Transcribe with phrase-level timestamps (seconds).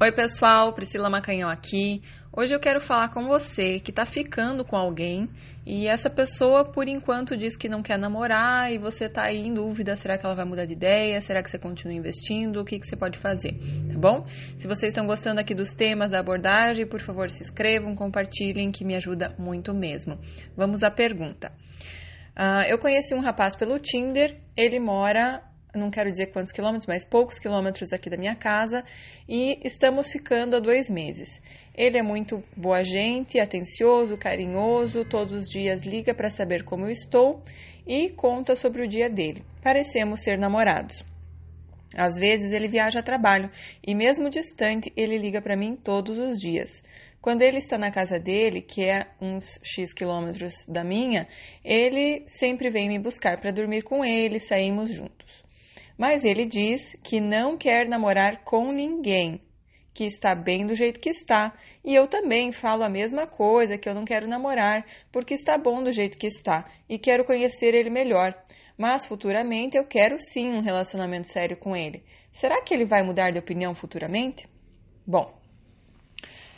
[0.00, 2.00] Oi, pessoal, Priscila Macanhão aqui.
[2.32, 5.28] Hoje eu quero falar com você que está ficando com alguém
[5.66, 9.52] e essa pessoa, por enquanto, diz que não quer namorar e você está aí em
[9.52, 11.20] dúvida: será que ela vai mudar de ideia?
[11.20, 12.60] Será que você continua investindo?
[12.60, 13.54] O que, que você pode fazer?
[13.92, 14.24] Tá bom?
[14.56, 18.84] Se vocês estão gostando aqui dos temas da abordagem, por favor, se inscrevam, compartilhem, que
[18.84, 20.16] me ajuda muito mesmo.
[20.56, 21.52] Vamos à pergunta.
[22.36, 25.42] Uh, eu conheci um rapaz pelo Tinder, ele mora
[25.78, 28.84] não quero dizer quantos quilômetros, mas poucos quilômetros aqui da minha casa,
[29.28, 31.40] e estamos ficando há dois meses.
[31.74, 36.90] Ele é muito boa gente, atencioso, carinhoso, todos os dias liga para saber como eu
[36.90, 37.42] estou
[37.86, 39.44] e conta sobre o dia dele.
[39.62, 41.04] Parecemos ser namorados.
[41.96, 43.50] Às vezes ele viaja a trabalho
[43.86, 46.82] e, mesmo distante, ele liga para mim todos os dias.
[47.20, 51.26] Quando ele está na casa dele, que é uns X quilômetros da minha,
[51.64, 55.47] ele sempre vem me buscar para dormir com ele, saímos juntos.
[55.98, 59.42] Mas ele diz que não quer namorar com ninguém,
[59.92, 61.52] que está bem do jeito que está.
[61.84, 65.82] E eu também falo a mesma coisa, que eu não quero namorar, porque está bom
[65.82, 68.32] do jeito que está e quero conhecer ele melhor.
[68.78, 72.04] Mas futuramente eu quero sim um relacionamento sério com ele.
[72.30, 74.48] Será que ele vai mudar de opinião futuramente?
[75.04, 75.36] Bom,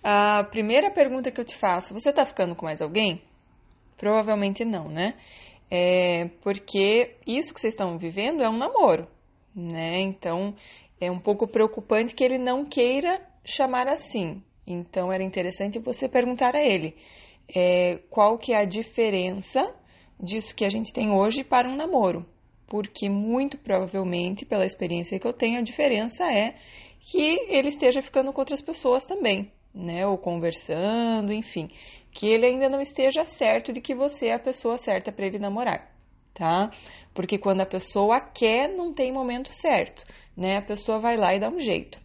[0.00, 3.20] a primeira pergunta que eu te faço: você está ficando com mais alguém?
[3.96, 5.14] Provavelmente não, né?
[5.68, 9.08] É porque isso que vocês estão vivendo é um namoro
[9.54, 10.00] né?
[10.00, 10.54] Então
[11.00, 14.42] é um pouco preocupante que ele não queira chamar assim.
[14.66, 16.96] Então era interessante você perguntar a ele
[17.54, 19.74] é, qual que é a diferença
[20.18, 22.26] disso que a gente tem hoje para um namoro.
[22.66, 26.54] Porque muito provavelmente, pela experiência que eu tenho, a diferença é
[27.00, 30.06] que ele esteja ficando com outras pessoas também, né?
[30.06, 31.68] Ou conversando, enfim.
[32.10, 35.38] Que ele ainda não esteja certo de que você é a pessoa certa para ele
[35.38, 35.93] namorar
[36.34, 36.70] tá?
[37.14, 40.04] Porque quando a pessoa quer, não tem momento certo,
[40.36, 40.58] né?
[40.58, 42.03] A pessoa vai lá e dá um jeito.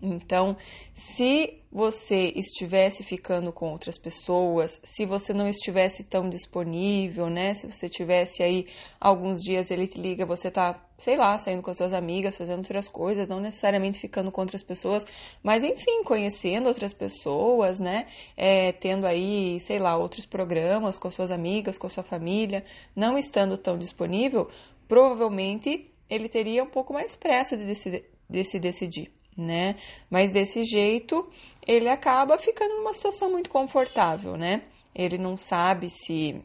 [0.00, 0.56] Então,
[0.92, 7.54] se você estivesse ficando com outras pessoas, se você não estivesse tão disponível, né?
[7.54, 8.66] Se você tivesse aí
[9.00, 12.58] alguns dias ele te liga, você tá, sei lá, saindo com as suas amigas, fazendo
[12.58, 15.04] outras coisas, não necessariamente ficando com outras pessoas,
[15.42, 18.06] mas enfim, conhecendo outras pessoas, né?
[18.36, 23.18] É, tendo aí, sei lá, outros programas com as suas amigas, com sua família, não
[23.18, 24.48] estando tão disponível,
[24.86, 29.76] provavelmente ele teria um pouco mais pressa de, decidir, de se decidir né?
[30.10, 31.28] Mas desse jeito
[31.66, 34.62] ele acaba ficando numa situação muito confortável, né?
[34.94, 36.42] Ele não sabe se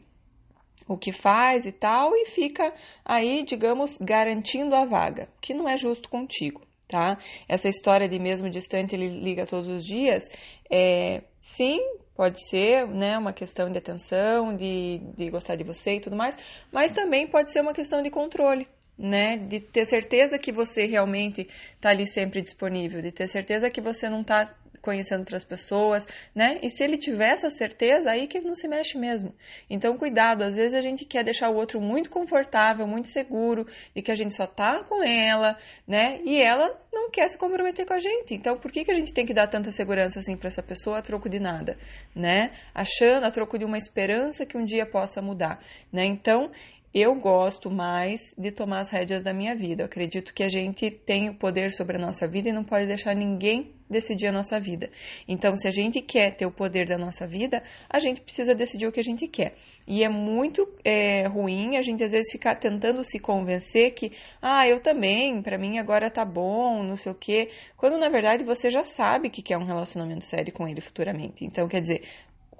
[0.88, 2.74] o que faz e tal e fica
[3.04, 7.16] aí, digamos, garantindo a vaga, que não é justo contigo, tá?
[7.48, 10.28] Essa história de mesmo distante ele liga todos os dias,
[10.68, 11.78] é, sim,
[12.16, 16.36] pode ser, né, uma questão de atenção, de, de gostar de você e tudo mais,
[16.72, 18.66] mas também pode ser uma questão de controle,
[19.00, 19.38] né?
[19.38, 24.10] De ter certeza que você realmente está ali sempre disponível, de ter certeza que você
[24.10, 26.58] não está conhecendo outras pessoas, né?
[26.62, 29.34] E se ele tiver essa certeza, aí que ele não se mexe mesmo.
[29.68, 34.02] Então, cuidado, às vezes a gente quer deixar o outro muito confortável, muito seguro, de
[34.02, 35.56] que a gente só tá com ela,
[35.86, 36.20] né?
[36.24, 38.34] E ela não quer se comprometer com a gente.
[38.34, 40.98] Então, por que, que a gente tem que dar tanta segurança assim para essa pessoa
[40.98, 41.76] a troco de nada,
[42.14, 42.50] né?
[42.74, 45.60] Achando a troco de uma esperança que um dia possa mudar,
[45.92, 46.04] né?
[46.04, 46.50] Então,
[46.92, 49.82] eu gosto mais de tomar as rédeas da minha vida.
[49.82, 52.86] Eu acredito que a gente tem o poder sobre a nossa vida e não pode
[52.86, 54.88] deixar ninguém decidir a nossa vida.
[55.26, 58.86] Então, se a gente quer ter o poder da nossa vida, a gente precisa decidir
[58.86, 59.54] o que a gente quer.
[59.86, 64.66] E é muito é, ruim a gente às vezes ficar tentando se convencer que, ah,
[64.66, 68.70] eu também, para mim agora tá bom, não sei o quê, quando na verdade você
[68.70, 71.44] já sabe que quer um relacionamento sério com ele futuramente.
[71.44, 72.02] Então, quer dizer,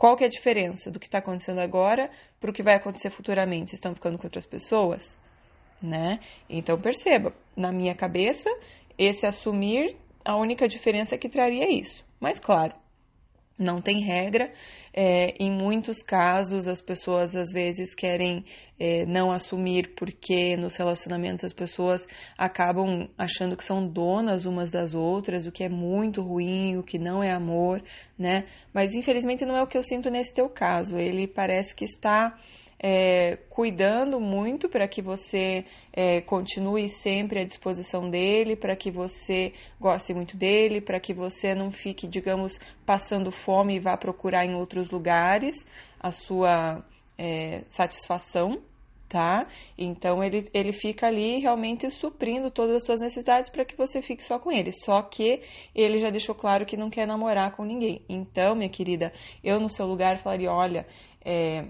[0.01, 3.11] qual que é a diferença do que está acontecendo agora para o que vai acontecer
[3.11, 3.69] futuramente?
[3.69, 5.19] Vocês estão ficando com outras pessoas?
[5.83, 6.19] Né?
[6.49, 8.49] Então perceba, na minha cabeça,
[8.97, 9.95] esse assumir,
[10.25, 12.03] a única diferença é que traria isso.
[12.19, 12.73] Mas claro,
[13.61, 14.51] não tem regra.
[14.93, 18.45] É, em muitos casos, as pessoas às vezes querem
[18.79, 22.07] é, não assumir porque nos relacionamentos as pessoas
[22.37, 26.99] acabam achando que são donas umas das outras, o que é muito ruim, o que
[26.99, 27.81] não é amor,
[28.19, 28.47] né?
[28.75, 30.99] Mas infelizmente não é o que eu sinto nesse teu caso.
[30.99, 32.37] Ele parece que está
[32.83, 39.53] é, cuidando muito para que você é, continue sempre à disposição dele, para que você
[39.79, 44.55] goste muito dele, para que você não fique, digamos, passando fome e vá procurar em
[44.55, 45.67] outros lugares
[46.01, 46.83] a sua
[47.19, 48.63] é, satisfação,
[49.11, 49.47] tá?
[49.77, 54.25] Então ele, ele fica ali realmente suprindo todas as suas necessidades para que você fique
[54.25, 54.73] só com ele.
[54.73, 55.43] Só que
[55.75, 58.03] ele já deixou claro que não quer namorar com ninguém.
[58.09, 59.13] Então, minha querida,
[59.45, 60.87] eu no seu lugar falaria: olha,
[61.23, 61.67] é,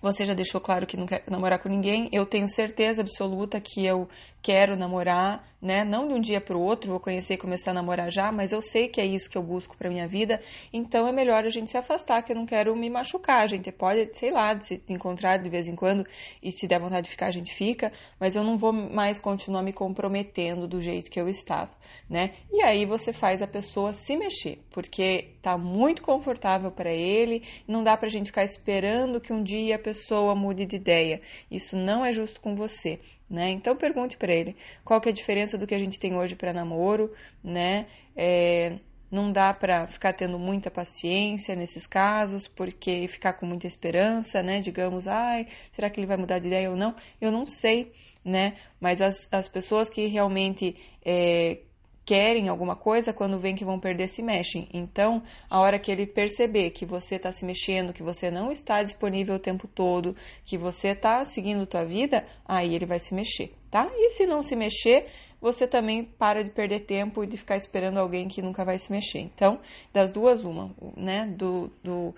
[0.00, 2.08] Você já deixou claro que não quer namorar com ninguém.
[2.12, 4.08] Eu tenho certeza absoluta que eu
[4.46, 5.84] quero namorar, né?
[5.84, 8.52] Não de um dia para o outro, vou conhecer e começar a namorar já, mas
[8.52, 10.40] eu sei que é isso que eu busco para minha vida.
[10.72, 13.42] Então é melhor a gente se afastar, que eu não quero me machucar.
[13.42, 16.06] A gente pode, sei lá, se encontrar de vez em quando
[16.40, 17.90] e se der vontade de ficar, a gente fica,
[18.20, 21.72] mas eu não vou mais continuar me comprometendo do jeito que eu estava,
[22.08, 22.34] né?
[22.52, 27.82] E aí você faz a pessoa se mexer, porque tá muito confortável para ele, não
[27.82, 31.20] dá pra gente ficar esperando que um dia pessoa mude de ideia.
[31.48, 32.98] Isso não é justo com você,
[33.30, 33.50] né?
[33.50, 36.34] Então pergunte para ele qual que é a diferença do que a gente tem hoje
[36.34, 37.12] para namoro,
[37.42, 37.86] né?
[38.16, 44.42] É, não dá para ficar tendo muita paciência nesses casos, porque ficar com muita esperança,
[44.42, 44.60] né?
[44.60, 46.92] Digamos, ai, será que ele vai mudar de ideia ou não?
[47.20, 47.92] Eu não sei,
[48.24, 48.56] né?
[48.80, 50.74] Mas as, as pessoas que realmente
[51.04, 51.60] é,
[52.06, 54.68] querem alguma coisa, quando vem que vão perder, se mexem.
[54.72, 55.20] Então,
[55.50, 59.34] a hora que ele perceber que você está se mexendo, que você não está disponível
[59.34, 60.14] o tempo todo,
[60.44, 63.90] que você está seguindo tua vida, aí ele vai se mexer, tá?
[63.92, 65.06] E se não se mexer,
[65.40, 68.90] você também para de perder tempo e de ficar esperando alguém que nunca vai se
[68.90, 69.18] mexer.
[69.18, 69.58] Então,
[69.92, 71.26] das duas, uma, né?
[71.36, 72.14] Do, do,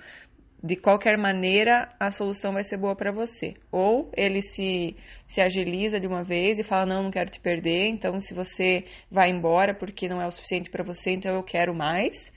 [0.63, 3.55] de qualquer maneira a solução vai ser boa para você.
[3.71, 4.97] Ou ele se,
[5.27, 8.85] se agiliza de uma vez e fala: Não, não quero te perder, então se você
[9.11, 12.33] vai embora porque não é o suficiente para você, então eu quero mais.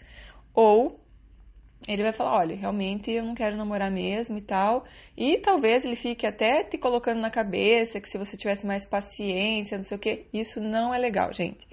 [0.54, 1.00] Ou
[1.88, 4.86] ele vai falar: Olha, realmente eu não quero namorar mesmo e tal.
[5.18, 9.78] E talvez ele fique até te colocando na cabeça que se você tivesse mais paciência,
[9.78, 10.28] não sei o que.
[10.32, 11.68] Isso não é legal, gente.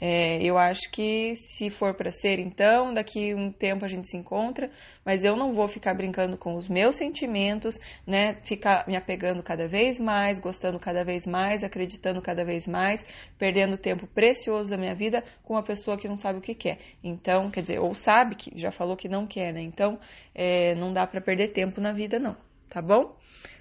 [0.00, 4.16] É, eu acho que se for para ser, então, daqui um tempo a gente se
[4.16, 4.70] encontra,
[5.04, 8.36] mas eu não vou ficar brincando com os meus sentimentos, né?
[8.44, 13.04] Ficar me apegando cada vez mais, gostando cada vez mais, acreditando cada vez mais,
[13.38, 16.78] perdendo tempo precioso da minha vida com uma pessoa que não sabe o que quer.
[17.04, 19.60] Então, quer dizer, ou sabe que já falou que não quer, né?
[19.60, 19.98] Então,
[20.34, 22.36] é, não dá para perder tempo na vida, não,
[22.68, 23.16] tá bom?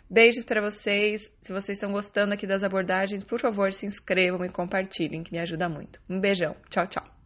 [0.10, 1.32] Beijos para vocês.
[1.42, 5.40] Se vocês estão gostando aqui das abordagens, por favor, se inscrevam e compartilhem, que me
[5.40, 6.02] ajuda muito.
[6.10, 6.56] Um beijão.
[6.70, 7.19] Tchau, tchau.